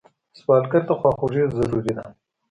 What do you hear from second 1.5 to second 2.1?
ضروري ده